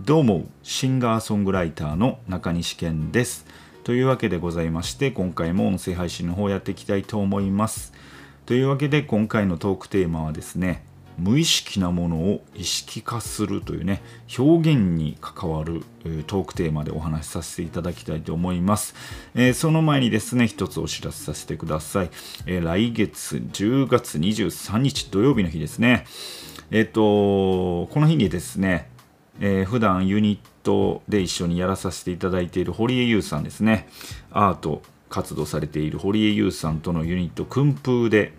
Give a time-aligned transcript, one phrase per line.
[0.00, 3.44] どうもシンガーソングライターの中西健です。
[3.82, 7.92] というわけでございまして今回も音声配信の方やっていきたいと思います。
[8.46, 10.84] というわけで今回のトークテーマはですね
[11.18, 14.00] 無意識なものを意識化するというね
[14.38, 15.82] 表現に関わる、
[16.28, 18.94] トークテーマでお話しさせていただきたいと思います、
[19.34, 22.10] えー、その前にですね一つお知らせさせてください、
[22.46, 26.06] えー、来月10月23日土曜日の日ですね。
[26.70, 28.96] えっ、とこの日にですね
[29.40, 33.88] えー、普段ユニットで一緒にやらさせていただいている堀江優さんですね。
[34.30, 38.32] アート活動されている堀江優さんとのユニット訓風で、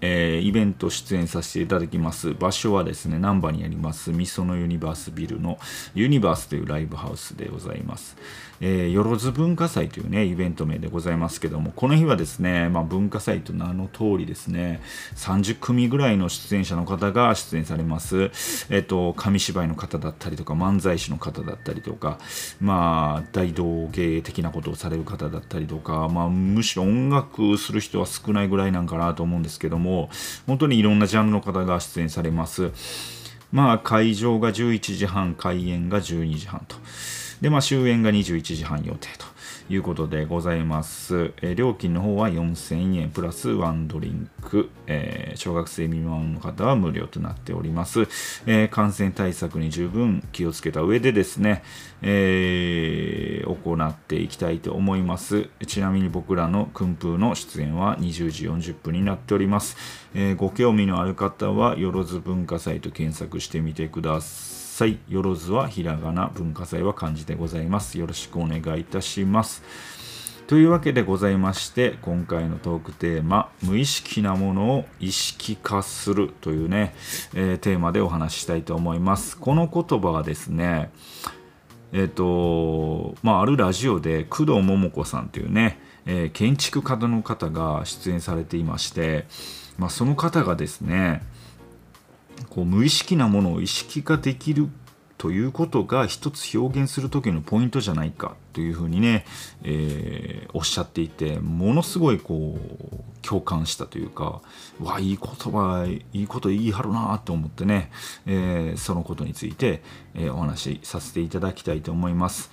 [0.00, 5.58] えー、イベント出演させていただきます場所はですね難波にありますみそのユニバースビルの
[5.94, 8.16] ユニバースというライブハウスでございます
[8.62, 14.82] えー、よろず文化祭というね、イベント名でございますけども、この日はですね、まあ、文化祭と名の通りですね、
[15.16, 18.30] 30組ぐらいの出演者の方が出演されます。
[18.68, 22.18] えっ、と、紙芝居の方だったりとか、漫才師の方だったりとか、
[22.60, 30.10] まあ、大道芸的なことをされる方だったりとか、まあ、むしろ音楽する人は少ないぐらいなんかなと思うんですけども、も
[30.46, 32.70] 本当にいろんなジャンルの方が出演されます。
[33.52, 36.76] まあ、会場が11時半、開演が12時半と。
[37.40, 39.26] で、まあ、終演が21時半予定と
[39.70, 41.32] いうことでございます。
[41.42, 48.00] えー、料金の方は4000円プラスワンドリンク、えー、小学生未満の方は無料となっております。
[48.46, 51.62] えー、感染対策に十分気をつけた上でですね、
[52.02, 55.48] え行っていきたいと思います。
[55.66, 59.76] ちなみに僕らの訓風の出演は20時40分になっております。
[60.14, 64.59] えご興味のある方は、よろず文化祭と検索してみてください。
[64.80, 67.98] 祭よろずはひらがな文化祭は漢字でございます。
[67.98, 69.62] よろしくお願いいたします。
[70.46, 76.94] というわけでございまして今回のトークテーマ無意識なものを意識化するというね、
[77.34, 79.36] えー、テーマでお話ししたいと思います。
[79.36, 80.90] この言葉はですね
[81.92, 89.26] えっ、ー、とまああるラジオで工藤桃子さんというね、えー、建築家の方が出演されていまして、
[89.76, 91.20] まあ、その方がですね
[92.48, 94.68] こう無意識なものを意識化できる
[95.20, 99.26] ということが一つ表現する時のポイントじゃないかというふうにね、
[99.62, 104.40] えー、おっしゃっていてものすごいこう共感したというか
[104.82, 107.90] わいい言葉いいこと言い張るなと思ってね、
[108.26, 109.82] えー、そのことについて、
[110.14, 112.50] えー、お話しさせていただきたいと思います。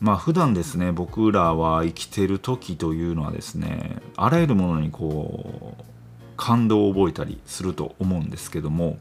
[0.00, 5.91] まあ普段ですね僕らは生きてる時というのはですねあらゆるものにこう
[6.36, 8.98] 感動を覚えたりすると思うんですけども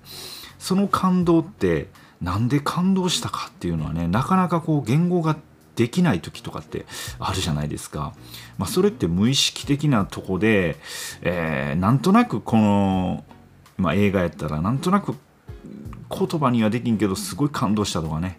[0.59, 1.87] その感動って
[2.21, 5.37] 何で感動したかっていうのはねなかなかこう言語が
[5.75, 6.85] できない時とかって
[7.17, 8.13] あるじゃないですか。
[8.57, 10.75] まあ、それって無意識的なとこで、
[11.21, 13.23] えー、なんとなくこの、
[13.77, 15.15] まあ、映画やったらなんとなく
[16.09, 18.37] 言葉にはできんけどすごい感動したとかね、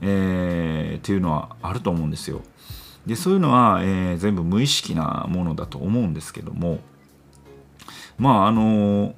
[0.00, 2.40] えー、っていうのはあると思うんですよ。
[3.06, 6.78] でそういうのは、えー、全部無意識なものだと思うんですけども
[8.20, 9.14] まああの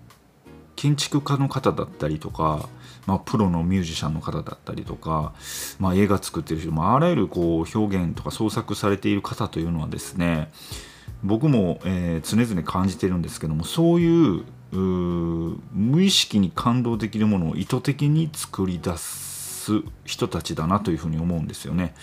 [0.76, 2.68] 建築家の方だったりとか、
[3.06, 5.32] まあ、プロのミュージシャンの方だったりとか、
[5.78, 10.50] まあ、映画作ってる人、まあ、あらゆるこう表現とか創作されている方というのはですね
[11.22, 21.94] 僕も、えー、常々感じてるんですけどもそういう無意識に感動できるものを意図的に作り出す人たちだなというふうに思うんですよね。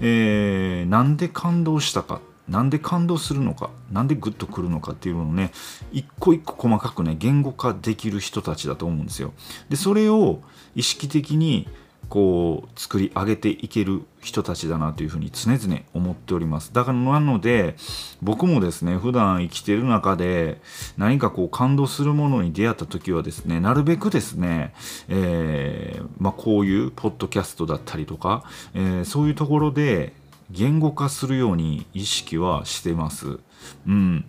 [0.00, 5.50] えー、なんで感動したかなんで感動するのかなんでグッとくるのかっていうのをね
[5.92, 9.32] 一個一個細かくね言語化できる人たちだと思うんですよ。
[9.68, 10.40] でそれを
[10.74, 11.68] 意識的に
[12.08, 17.76] こう作り上げていける人たちだなというふうに常々思っておりますだからなので
[18.22, 20.60] 僕もですね普段生きてる中で
[20.96, 24.72] 何かこう感動するものに出会った時はですねなるべくですね、
[25.08, 30.12] えー、まあ、こういうポッドキャストだったりとか、えー、そういうところで
[30.50, 33.38] 言語化するように意識はしてます。
[33.86, 34.24] うん、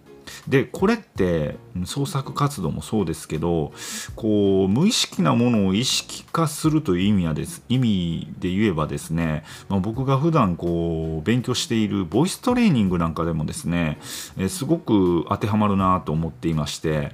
[0.48, 3.72] でこれって創作活動もそうですけど
[4.16, 14.00] こう無意識なものを意識化するという意味はです意味で言えばですね、まあ、僕が普段こう勉強しているボイストレーニングなんかでもですね
[14.38, 17.12] えすごく当てはまるなと思っていまして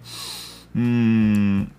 [0.75, 1.71] うーん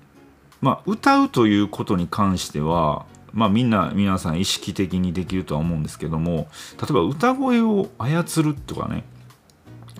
[0.60, 6.46] まあ歌うということに関してはまあみんな皆さん意識的にできるとは思うんですけども
[6.80, 9.04] 例えば歌声を操るとかね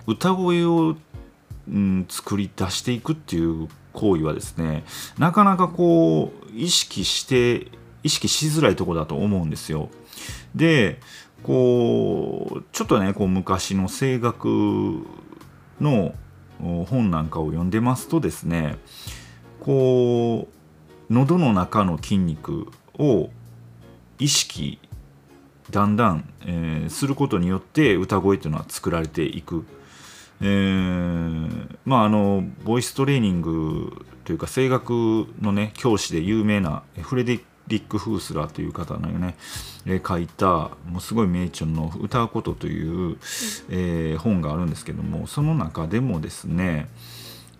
[0.07, 0.95] 歌声を、
[1.69, 4.85] うん、作り出していくっていう行為はですね
[5.19, 7.67] なかなかこう意識して
[8.03, 9.89] 意識しづらいとこだと思うんですよ。
[10.53, 10.99] で
[11.43, 15.05] こうちょっとねこう昔の声楽
[15.81, 16.13] の
[16.59, 18.77] 本なんかを読んでますとですね
[19.59, 20.47] こ
[21.09, 22.67] う喉の中の筋肉
[22.99, 23.29] を
[24.19, 24.79] 意識
[25.71, 29.65] だんだん、えー、することによって歌声っていうのは作られていく。
[30.41, 39.35] えー、まああのボイストレーニングというか声楽のね教師で有名なフレデリック・フースラーという方のね、
[39.85, 43.17] えー、書いたもうすごい名著の「歌うこと」という、
[43.69, 46.89] えー、本があるんですけどもその中でもですね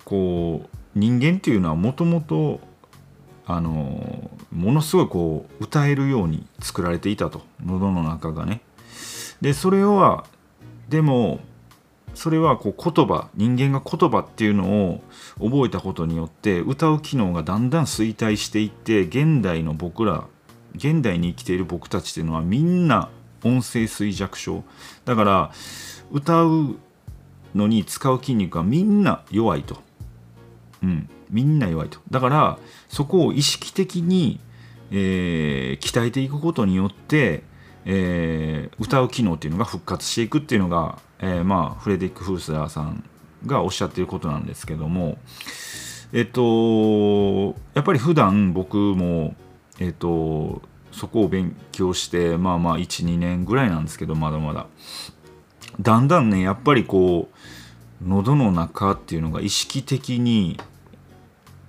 [0.04, 2.60] こう人間っていうのはもともと
[3.48, 8.62] あのものすごいこう歌えるように作られていたと喉の中がね。
[9.42, 10.26] でそれは
[10.90, 11.40] でも
[12.14, 15.02] それはこう言葉人間が言葉っていうのを
[15.38, 20.26] 覚えたことによって歌う機能がだんだん衰退していって現代の僕ら
[20.76, 23.10] 現代に生きている僕たちっていうのはみんな
[23.44, 24.64] 音声衰弱症
[25.04, 25.52] だから
[26.12, 26.78] 歌う
[27.54, 29.82] のに使う筋肉がみんな弱いと、
[30.84, 32.00] うん、みんな弱いと。
[32.12, 34.40] だからそこを意識的に、
[34.92, 37.44] えー、鍛えていくことによって、
[37.86, 43.04] えー、歌う機能っていうのが復活していくっていうのが、えー、まあフレデリック・フースラーさん
[43.46, 45.18] がおっしゃっていることなんですけども
[46.14, 49.36] えっとやっぱり普段僕も
[49.80, 50.62] えっと
[50.92, 54.68] そこを勉強してまあまあ12年ぐらいなんですけどまだまだ。
[55.82, 57.36] だんだんねやっぱりこう
[58.02, 60.60] 喉の中っていうのが意識的に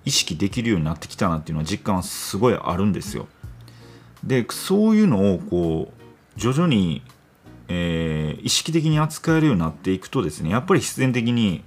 [0.05, 3.27] 意識できるようになってきたなっていうのは実感はすごいあるんですよ。
[4.25, 7.03] でそういうのをこう徐々に、
[7.69, 11.65] えー、意識的に扱えるようになっていくとですねやっぱり必然的に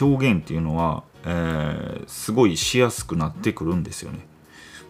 [0.00, 4.26] 表現っていうのは、えー、すごいしやすくなってくるんですよね。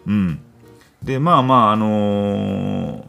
[0.07, 0.39] うん、
[1.03, 3.03] でまあまああのー、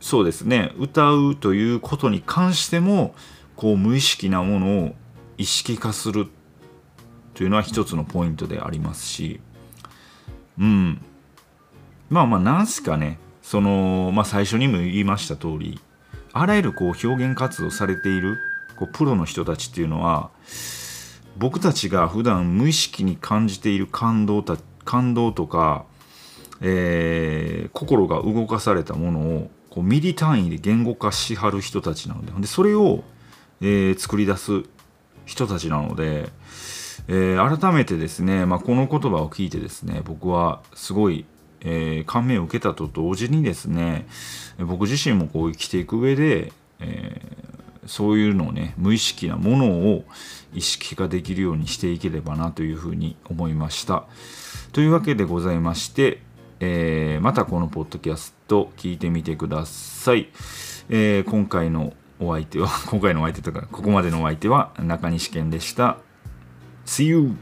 [0.00, 3.14] そうですね歌うということに関しても
[3.60, 4.94] こう無意識なものを
[5.36, 6.28] 意識化する
[7.34, 9.38] というのは一つのポイントでありますし、
[10.58, 11.04] うん、
[12.08, 13.18] まあまあ何すかね。
[13.42, 15.78] その、まあ、最初にも言いました通り
[16.32, 18.38] あらゆるこう表現活動されている
[18.78, 20.30] こうプロの人たちっていうのは
[21.36, 25.84] 僕たちが普段無意識に感じている感動た感動とか、
[26.62, 33.04] えー、心が動かされたものをこうミリ単位で言語化しはる人たちなのででそれを、
[33.60, 34.62] えー、作り出す
[35.26, 36.28] 人たちなので、
[37.08, 41.24] えー、改めてですね、まあ、この言葉を聞いてですね僕はすごい、
[41.60, 44.06] えー、感銘を受けたと同時にですね
[44.58, 50.04] 僕自身もこう生きていく上で、えー、そういうのをね無意識なものを
[50.52, 54.04] 意識化できるようにしていければなというふうに思いました。
[54.72, 56.22] というわけでございまして、
[56.60, 60.28] え、またこのポッドキャスト聞いてみてください。
[60.88, 65.96] え、今回のお相手は、 今回のお相手とか、ここまでのお相手は中西健でした。
[66.84, 67.36] See you!